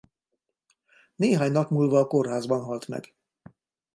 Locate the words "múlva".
1.69-1.99